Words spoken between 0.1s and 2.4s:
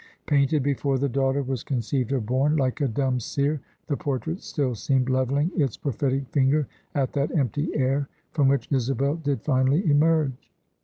Painted before the daughter was conceived or